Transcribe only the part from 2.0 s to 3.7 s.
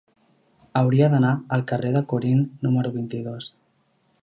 Corint número vint-i-dos.